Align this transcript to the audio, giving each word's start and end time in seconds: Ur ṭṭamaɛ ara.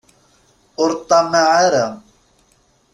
Ur 0.81 0.89
ṭṭamaɛ 0.99 1.51
ara. 1.65 1.85